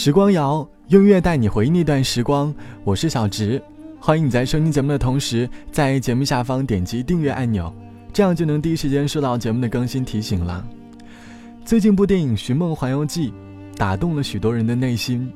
[0.00, 2.54] 时光谣，用音乐带你回忆那段时光。
[2.84, 3.60] 我是小植，
[3.98, 7.74] 欢迎你在收听节目的同时，在节目下方点击订阅按钮，
[8.12, 10.64] 这样就能第一时间收到节目的更新提醒了。
[11.64, 13.30] 最近部电影《寻梦环游记》
[13.76, 15.28] 打动了许多人的内心，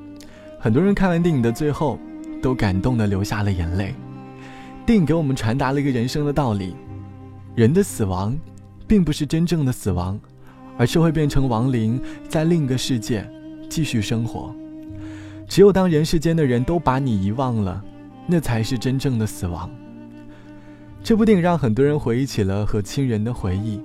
[0.60, 1.98] 很多人看完电影的最后，
[2.40, 3.92] 都感动的流下了眼泪。
[4.86, 6.76] 电影给我们传达了一个人生的道理：
[7.56, 8.38] 人的死亡，
[8.86, 10.20] 并不是真正的死亡，
[10.78, 13.28] 而是会变成亡灵，在另一个世界。
[13.68, 14.54] 继续生活，
[15.46, 17.82] 只有当人世间的人都把你遗忘了，
[18.26, 19.70] 那才是真正的死亡。
[21.02, 23.80] 这部电影让很多人回忆起了和亲人的回忆，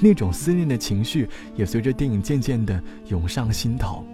[0.00, 4.04] 那种思念的情绪也随着电影渐渐的涌上心头。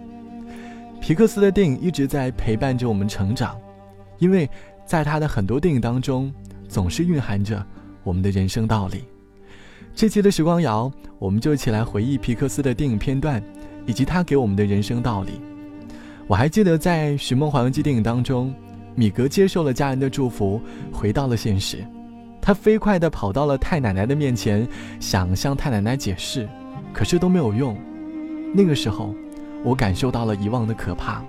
[1.01, 3.57] 皮克斯的电影一直在陪伴着我们成长，
[4.17, 4.49] 因为
[4.85, 6.33] 在他的很多电影当中，
[6.67, 7.65] 总是蕴含着
[8.03, 9.03] 我们的人生道理。
[9.93, 13.43] 这期的时光谣，我们就一起来回忆皮克斯的电影片段。
[13.87, 15.33] 以及他给我们的人生道理。
[16.27, 18.51] 我还记得在《寻梦环游记》电影当中，
[18.95, 20.59] 米格接受了家人的祝福，
[20.91, 21.85] 回到了现实。
[22.41, 24.67] 他飞快地跑到了太奶奶的面前，
[24.99, 26.49] 想向太奶奶解释，
[26.91, 27.77] 可是都没有用。
[28.55, 29.13] 那个时候，
[29.63, 31.23] 我感受到了遗忘的可怕。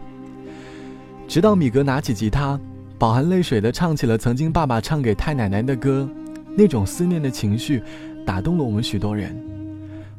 [1.29, 2.59] 直到米格拿起吉他，
[2.99, 6.09] 饱含泪水地唱起了曾经爸爸唱给太奶奶的歌，
[6.57, 7.83] 那种思念的情绪，
[8.25, 9.37] 打动了我们许多人。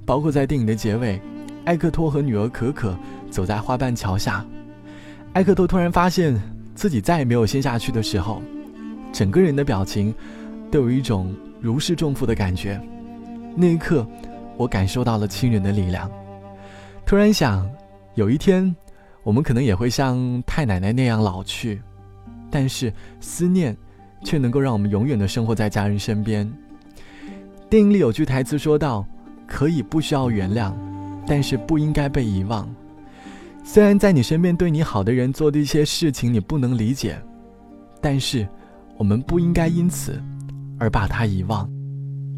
[0.05, 1.19] 包括在电影的结尾。
[1.65, 2.97] 艾克托和女儿可可
[3.29, 4.45] 走在花瓣桥下，
[5.37, 6.35] 艾克托突然发现
[6.73, 8.41] 自己再也没有陷下去的时候，
[9.13, 10.11] 整个人的表情
[10.71, 12.81] 都有一种如释重负的感觉。
[13.55, 14.03] 那一刻，
[14.57, 16.09] 我感受到了亲人的力量。
[17.05, 17.69] 突然想，
[18.15, 18.75] 有一天，
[19.21, 21.79] 我们可能也会像太奶奶那样老去，
[22.49, 23.77] 但是思念
[24.23, 26.51] 却能够让我们永远的生活在家人身边。
[27.69, 29.05] 电影里有句台词说道
[29.45, 30.73] ：“可以不需要原谅。”
[31.29, 32.67] 但是不应该被遗忘。
[33.66, 37.20] 虽然在你身边对你好的人做的一些事情你不能理解，
[38.00, 38.46] 但是
[38.96, 40.20] 我们不应该因此
[40.78, 41.70] 而把他遗忘。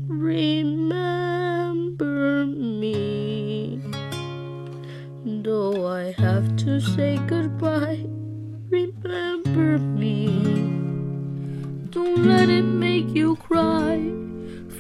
[0.08, 0.86] Remember
[2.47, 3.80] me,
[5.42, 8.06] though I have to say goodbye.
[8.70, 10.28] Remember me,
[11.91, 14.00] don't let it make you cry.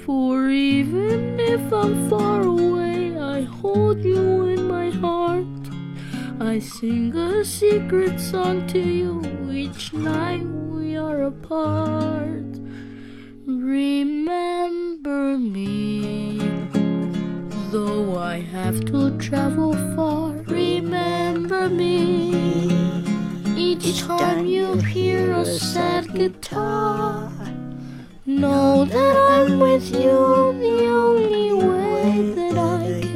[0.04, 3.16] For even if I'm far away.
[3.18, 5.57] I hold you in my heart.
[6.41, 12.45] I sing a secret song to you each night we are apart.
[13.45, 16.39] Remember me,
[17.71, 20.31] though I have to travel far.
[20.47, 22.31] Remember me,
[23.57, 27.29] each time you hear a sad guitar.
[28.25, 33.08] Know that I'm with you the only way that I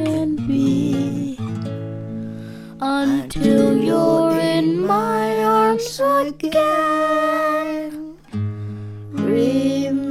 [2.86, 8.18] until you're in my arms again.
[9.12, 10.04] Remember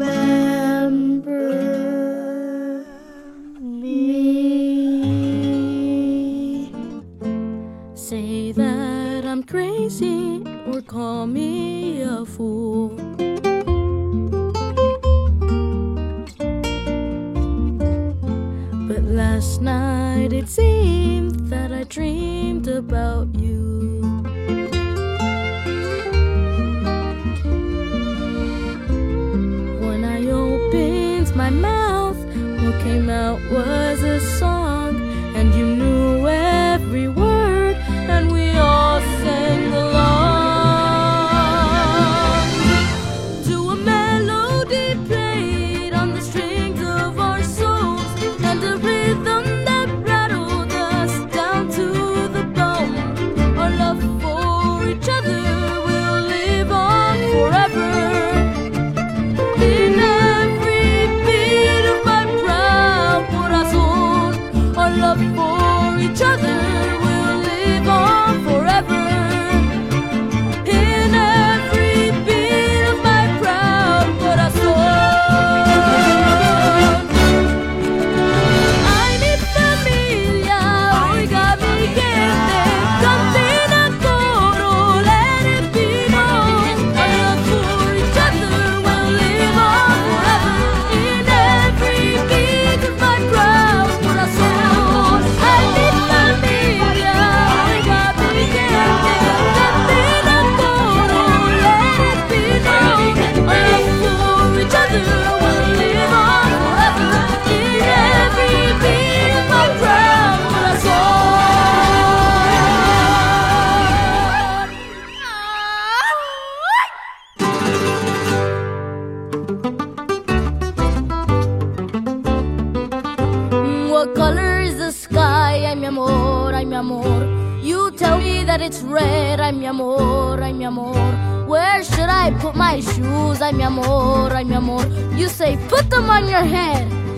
[3.61, 4.32] me.
[7.94, 12.97] Say that I'm crazy or call me a fool.
[18.88, 21.01] But last night it seemed
[21.92, 24.00] dreamed about you.
[29.78, 34.62] When I opened my mouth, what came out was a song,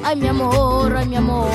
[0.04, 1.48] Ay, mi amor, ay, mi amor.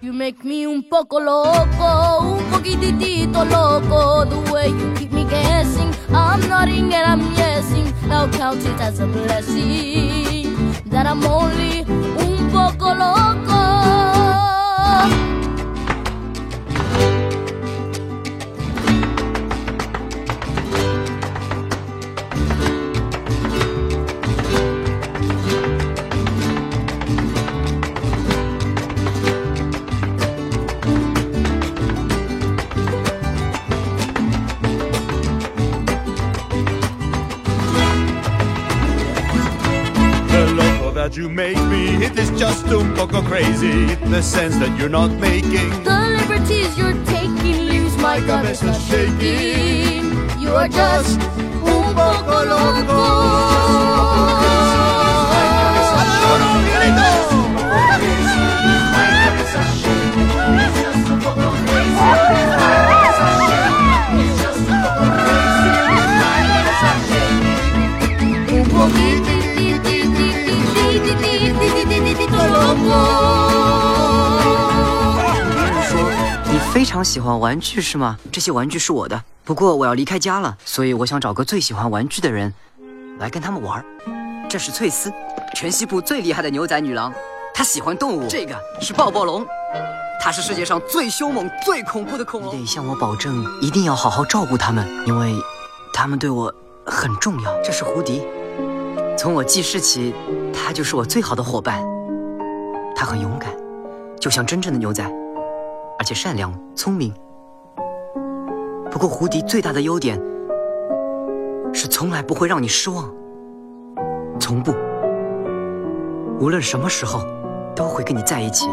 [0.00, 4.24] You make me un poco loco, un poquitito loco.
[4.24, 7.92] The way you keep me guessing, I'm nodding and I'm yesing.
[8.06, 10.54] Now count it as a blessing
[10.86, 13.58] that I'm only un poco loco.
[41.08, 43.94] That you make me, it is just un poco crazy.
[44.10, 45.70] The sense that you're not making.
[45.82, 50.12] The liberties you're taking leaves my cabeza shaking.
[50.38, 51.18] You are just
[51.64, 53.68] un poco loco.
[76.88, 78.18] 常喜欢玩具是吗？
[78.32, 82.54] 这些玩具是我的，不过我要离开家了，所以我想找个最喜欢玩具的人
[83.18, 83.84] 来跟他们玩儿。
[84.48, 85.12] 这是翠丝，
[85.54, 87.12] 全西部最厉害的牛仔女郎，
[87.52, 88.26] 她喜欢动物。
[88.26, 89.46] 这个是暴暴龙，
[90.18, 92.56] 它是世界上最凶猛、最恐怖的恐龙。
[92.56, 95.34] 你得向我保证，一定要好好照顾它们，因为
[95.92, 96.50] 它们对我
[96.86, 97.52] 很重要。
[97.62, 98.22] 这是胡迪，
[99.18, 100.14] 从我记事起，
[100.54, 101.84] 它就是我最好的伙伴。
[102.96, 103.54] 它很勇敢，
[104.18, 105.04] 就像真正的牛仔。
[106.08, 107.12] 而且善良、聪明。
[108.90, 110.18] 不过，胡迪最大的优点
[111.74, 113.12] 是从来不会让你失望，
[114.40, 114.72] 从不，
[116.40, 117.20] 无论什么时候
[117.76, 118.66] 都会跟你在一起。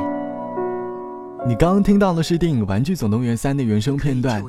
[1.45, 4.41] 你刚刚听到的是电影《玩具总动员三》的原声片段。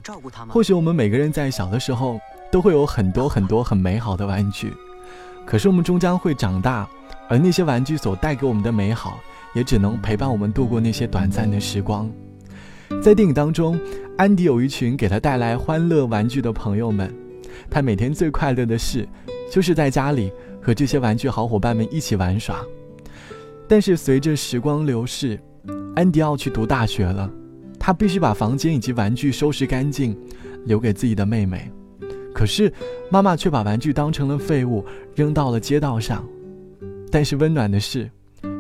[0.49, 2.21] 或许我们每个人在小的时候
[2.53, 4.73] 都会有很多很多很美好的玩具，
[5.45, 6.89] 可是我们终将会长大，
[7.29, 9.19] 而那些玩具所带给我们的美好，
[9.55, 12.09] 也只能陪伴我们度过那些短暂的时光。
[13.03, 13.79] 在电影当中，
[14.17, 17.13] 安迪有一群给他带来欢乐玩具的朋友们，
[17.71, 19.07] 他每天最快乐的事，
[19.51, 22.65] 就是在家里和这些玩具好伙伴们一起玩耍。
[23.69, 25.39] 但是随着时光流逝，
[25.95, 27.31] 安迪要去读大学了，
[27.79, 30.17] 他必须把房间以及玩具收拾干净，
[30.65, 31.71] 留给自己的妹妹。
[32.33, 32.73] 可是
[33.11, 34.85] 妈妈却把玩具当成了废物，
[35.15, 36.25] 扔到了街道上。
[37.11, 38.11] 但是温暖的是，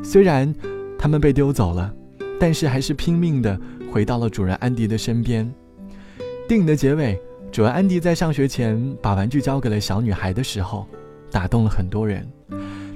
[0.02, 0.52] 虽然
[0.98, 1.94] 他们被丢走了，
[2.40, 5.52] 但是还是拼命的回到了主人安迪的身边。
[6.48, 10.86] 电影的结尾，主人安迪在上学前把玩具交给了小女孩的时候，
[11.30, 12.26] 打动了很多人。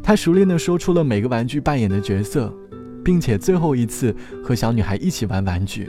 [0.02, 2.52] 他熟练地说出了每个玩具扮演的角色，
[3.04, 5.88] 并且最后一次和小女孩一起玩玩具。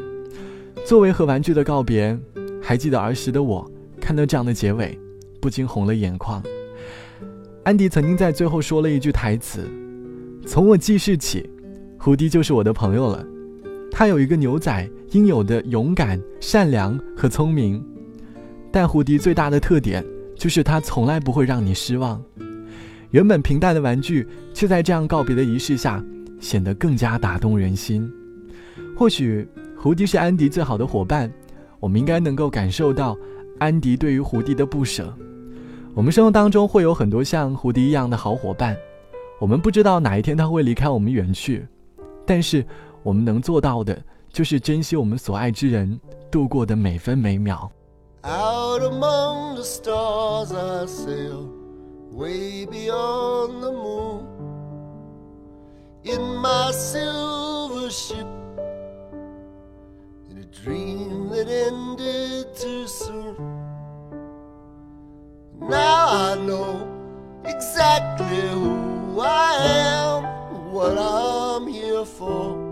[0.86, 2.18] 作为和玩具的告别，
[2.62, 4.98] 还记得儿时的我看到这样的结尾，
[5.40, 6.42] 不禁红了眼眶。
[7.64, 9.70] 安迪曾经在最后说了一句台词
[10.48, 11.48] ：“从我记事起，
[12.00, 13.26] 胡迪就是我的朋友了。
[13.92, 17.84] 他有一个牛仔应有的勇敢、善良和聪明，
[18.72, 20.04] 但胡迪最大的特点
[20.36, 22.20] 就是他从来不会让你失望。
[23.12, 26.04] 原本平淡的玩具，却在这样告别的仪式下，
[26.40, 28.10] 显得更加打动人心。
[28.98, 29.46] 或许
[29.78, 31.32] 胡迪是安迪最好的伙伴，
[31.80, 33.18] 我们应该能够感受到
[33.60, 35.14] 安迪对于胡迪的不舍。
[35.94, 38.78] 我们生活当中会有很多像胡迪一样的好伙伴，
[39.42, 41.68] 我们不知道哪一天他会离开我们远去，
[42.26, 42.66] 但是
[43.03, 43.97] 我们能做到的
[44.33, 45.99] 就是珍惜我们所爱之人
[46.31, 47.71] 度过的每分每秒。
[48.25, 51.49] Out among the stars I sail,
[52.11, 54.27] way beyond the moon.
[56.03, 58.27] In my silver ship,
[60.29, 63.37] in a dream that ended too soon.
[65.61, 66.89] Now I know
[67.45, 72.70] exactly who I am, what I'm here for.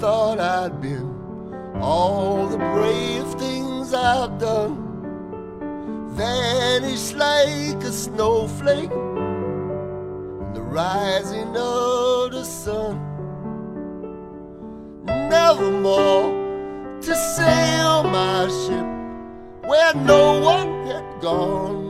[0.00, 1.12] Thought I'd been,
[1.80, 4.76] all the brave things I've done,
[6.10, 8.92] vanish like a snowflake.
[8.92, 13.00] In the rising of the sun.
[15.04, 16.30] Nevermore
[17.02, 21.87] to sail my ship where no one had gone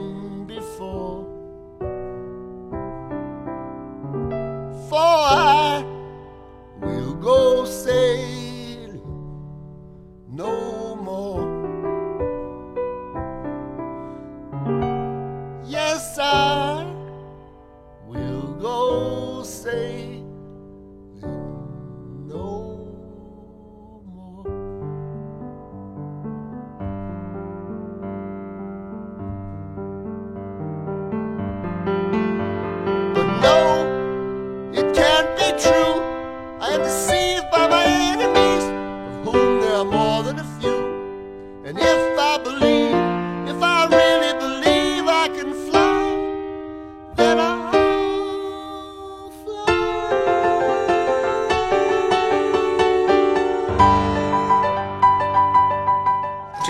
[16.09, 16.48] side.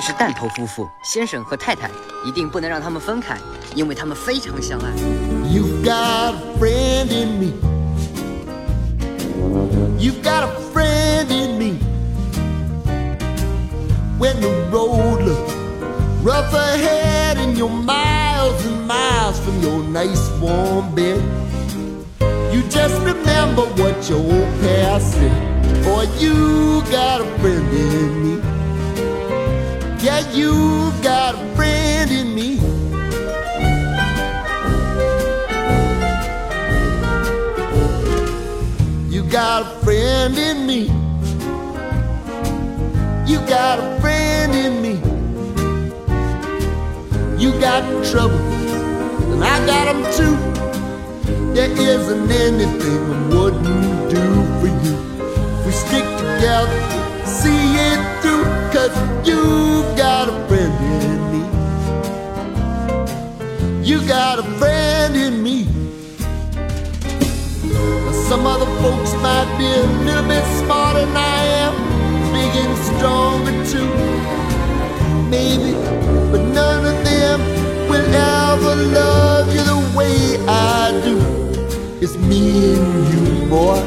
[0.07, 1.89] 是弹头夫妇，先生和太太，
[2.25, 3.37] 一定不能让他们分开，
[3.73, 4.91] 因为他们非常相爱。
[5.47, 7.53] You've got a friend in me.
[9.97, 11.79] You've got a friend in me.
[14.19, 15.53] When the road looks
[16.21, 21.21] rough ahead and you're miles and miles from your nice warm bed,
[22.51, 25.83] you just remember what your old past said.
[25.83, 28.41] Boy, you got a friend in me.
[30.00, 32.54] Yeah, you got a friend in me.
[39.10, 40.82] You got a friend in me.
[43.26, 44.94] You got a friend in me.
[47.42, 48.38] You got trouble,
[49.32, 50.36] and I got them too.
[51.54, 54.24] There isn't anything I wouldn't do
[54.60, 54.96] for you.
[55.66, 56.80] We stick together,
[57.26, 58.37] see it through,
[58.72, 58.92] cause
[59.26, 61.40] you got a friend in me.
[63.82, 65.64] You got a friend in me.
[68.28, 71.74] Some other folks might be a little bit smarter than I am,
[72.34, 73.92] big and stronger too.
[75.30, 75.72] Maybe,
[76.30, 77.40] but none of them
[77.88, 81.16] will ever love you the way I do.
[82.02, 83.78] It's me and you, boy,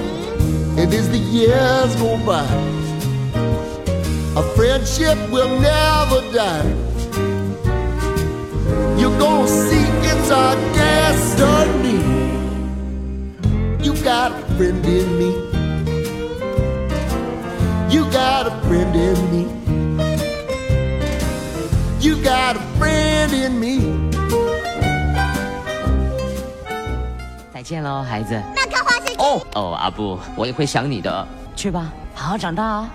[0.80, 2.71] and as the years go by,
[4.36, 6.72] our friendship will never die.
[8.98, 12.00] You're gonna see it's our destiny.
[13.82, 15.32] You got a friend in me.
[17.90, 19.48] You got a friend in me.
[22.00, 23.82] You got a friend in me.
[27.54, 28.42] 再见喽，孩子。
[28.56, 31.28] 那看花世哦哦，阿布，我也会想你的。
[31.56, 32.88] 去吧，好好长大哦。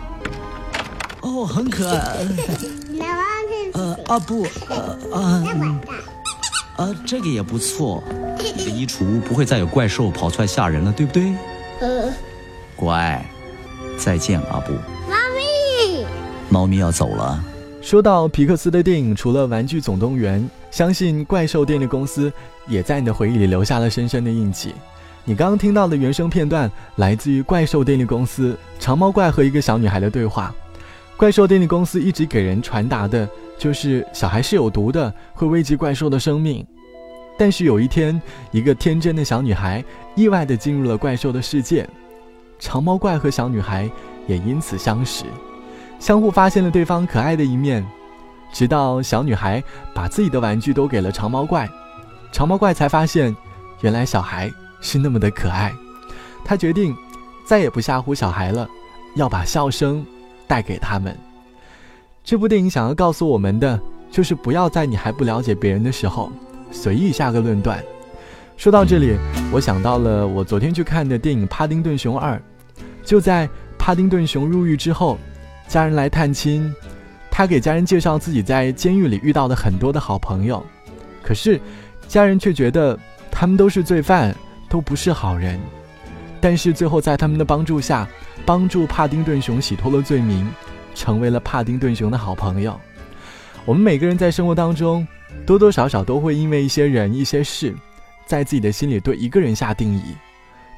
[1.27, 2.19] 哦，很可爱。
[3.75, 4.45] 呃，啊不，
[6.77, 8.01] 啊，这个也不错。
[8.39, 11.35] 你的衣橱不会再有怪兽跑出来吓人了，对不对？
[11.81, 12.13] 呃，
[12.77, 13.21] 乖，
[13.99, 14.73] 再见，阿布。
[15.11, 16.07] 猫咪，
[16.49, 17.43] 猫咪要走了。
[17.83, 20.41] 说到皮克斯的电影，除了《玩具总动员》，
[20.71, 22.33] 相信怪兽电力公司
[22.69, 24.73] 也在你的回忆里留下了深深的印记。
[25.25, 30.55] 你刚刚听到的原声片段来自于怪兽电力公司长毛怪和一个小女孩的对话。
[31.17, 33.27] 怪兽电力公司一直给人传达的
[33.59, 36.65] 就是小孩是有毒的，会危及怪兽的生命。
[37.39, 38.21] 但是有一天，
[38.51, 39.83] 一个天真的小女孩
[40.15, 41.89] 意外地进入了怪兽的世界，
[42.59, 43.91] 长毛怪和小女孩
[44.27, 45.25] 也因此相识。
[45.99, 47.87] 相互发现了对方可爱的一面，
[48.53, 49.63] 直到小女孩
[49.95, 51.67] 把自己的玩具都给了长毛怪，
[52.31, 53.35] 长毛怪才发现，
[53.81, 55.73] 原来小孩是那么的可爱。
[56.45, 56.95] 他决定
[57.47, 58.69] 再也不吓唬小孩了，
[59.15, 60.05] 要把笑声
[60.47, 61.17] 带给他们。
[62.25, 66.31] 这部电影想要告诉我们的，就是不要在你还不了解别人的时候，
[66.71, 67.83] 随意下个论断。
[68.57, 69.17] 说到这里，
[69.53, 72.37] 我想到了我昨天去看的电影《帕丁顿熊二》，
[73.05, 73.49] 就在
[73.79, 75.19] 帕丁顿熊入狱之后。
[75.69, 76.73] 家人来探亲，
[77.29, 80.65] 他给家人介绍自己在监狱里遇到的很多的好朋友，
[81.25, 81.61] 可是
[82.07, 82.97] 家人却觉得
[83.33, 84.33] 他们都是罪犯，
[84.69, 85.61] 都不是好人。
[86.41, 88.09] 但是最后在他们的帮助下，
[88.47, 90.49] 帮助帕丁顿熊洗脱了罪名，
[90.95, 92.81] 成为了帕丁顿熊的好朋友。
[93.65, 95.07] 我们每个人在生活当中，
[95.45, 97.75] 多多少少都会因为一些人、一些事，
[98.25, 100.15] 在自己的心里对一个人下定义。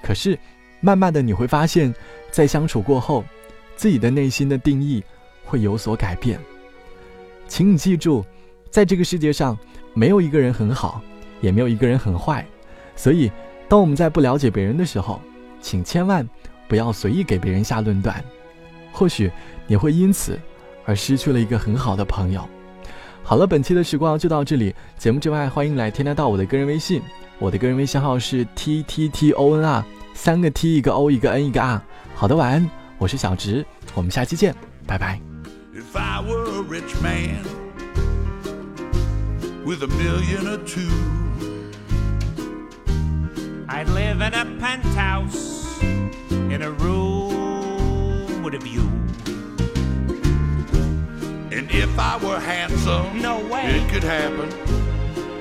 [0.03, 0.39] 可是，
[0.81, 1.95] 慢慢的你会发现，
[2.31, 3.23] 在相处过后，
[3.77, 5.05] 自己的内心的定义
[5.45, 6.41] 会有所改变。
[7.47, 8.25] 请你记住，
[8.71, 9.59] 在这个世界上，
[9.93, 11.03] 没有一个人很好，
[11.43, 12.47] 也没有一个人很坏。
[12.97, 13.31] 所以，
[13.69, 15.21] 当我们在不了解别人的时候，
[15.61, 16.27] 请千万
[16.69, 18.23] 不要随意给别人下论断，
[18.93, 19.33] 或许
[19.67, 20.39] 你会因此
[20.85, 22.49] 而失去了一个很好的朋友。
[23.25, 24.75] 好了，本期的时光就到这里。
[24.97, 27.03] 节目之外，欢迎来添加到我的个人微信，
[27.39, 29.85] 我的个人微信号是 t t t o n r，
[30.15, 31.83] 三个 t 一个 o 一个 n 一个 r。
[32.15, 34.55] 好的，晚安，我是小直，我们下期见，
[34.87, 35.21] 拜拜。
[35.75, 37.45] If I were a rich man
[39.65, 40.91] with a million or two,
[43.69, 45.79] I'd live in a penthouse
[46.51, 48.89] in a room with a view.
[51.57, 53.65] and if I were handsome, No way.
[53.77, 54.49] it could happen,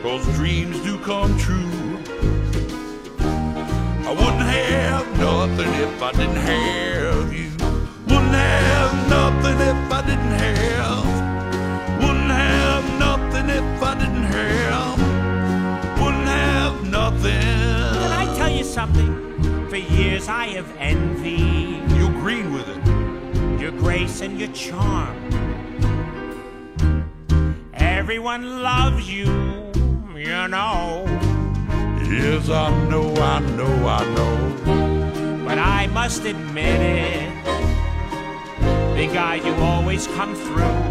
[0.01, 1.63] cause dreams do come true.
[4.09, 7.51] I wouldn't have nothing if I didn't have you.
[8.07, 11.05] Wouldn't have nothing if I didn't have.
[12.01, 14.99] Wouldn't have nothing if I didn't have.
[16.01, 17.41] Wouldn't have nothing.
[18.01, 19.11] Can I tell you something?
[19.77, 23.61] For years I have envied You green with it.
[23.61, 25.15] your grace and your charm.
[27.75, 29.27] Everyone loves you,
[30.15, 31.05] you know.
[32.09, 35.45] Yes, I know, I know, I know.
[35.45, 37.29] But I must admit it,
[38.95, 40.81] big guy, you always come through.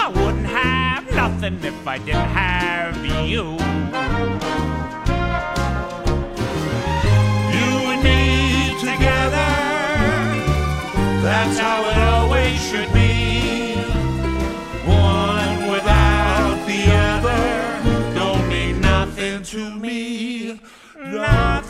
[0.00, 2.96] I wouldn't have nothing if I didn't have.
[3.28, 3.58] You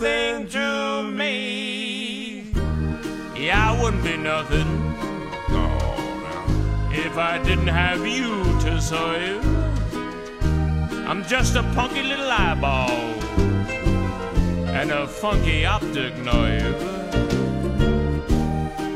[0.00, 2.46] Nothing to me.
[3.36, 4.66] Yeah, I wouldn't be nothing.
[5.50, 5.66] Oh,
[6.24, 6.90] no.
[6.90, 9.44] If I didn't have you to serve.
[11.06, 12.88] I'm just a punky little eyeball
[14.72, 16.80] and a funky optic nerve.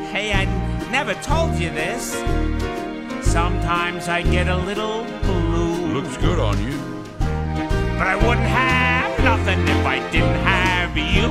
[0.09, 0.45] Hey, I
[0.89, 2.13] never told you this.
[3.21, 5.85] Sometimes I get a little blue.
[5.93, 6.79] Looks good on you.
[7.19, 11.29] But I wouldn't have nothing if I didn't have you.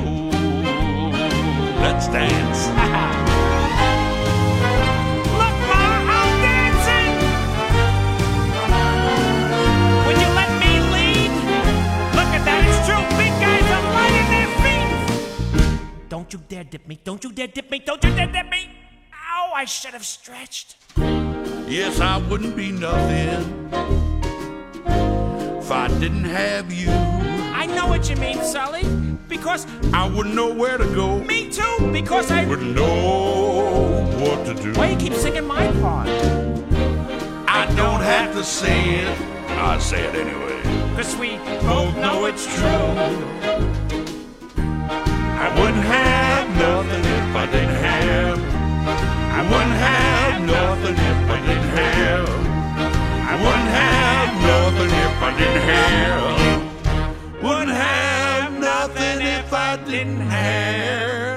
[1.81, 2.61] Let's dance.
[5.41, 5.83] Look, Ma,
[6.19, 7.13] I'm dancing.
[10.07, 11.33] Would you let me lead?
[12.17, 13.05] Look at that, it's true.
[13.19, 16.09] Big guys are lighting their feet.
[16.09, 16.99] Don't you dare dip me.
[17.05, 17.79] Don't you dare dip me.
[17.81, 18.71] Don't you dare dip me.
[19.13, 20.77] Ow, I should have stretched.
[21.67, 23.71] Yes, I wouldn't be nothing
[25.59, 26.91] if I didn't have you.
[26.91, 28.83] I know what you mean, Sully.
[29.35, 31.19] Because I wouldn't know where to go.
[31.19, 31.91] me too.
[31.91, 32.45] Because I.
[32.47, 34.73] Wouldn't know what to do.
[34.75, 36.09] Why you keep singing my part?
[37.49, 39.21] I don't have to say it.
[39.59, 40.63] I say it anyway.
[40.95, 41.31] Cause we
[41.67, 42.95] both know it's true.
[45.45, 48.39] I wouldn't have nothing if I didn't have.
[49.39, 52.29] I wouldn't have nothing if I didn't have.
[53.31, 56.54] I wouldn't have nothing if I didn't have.
[59.75, 61.34] sudden hair.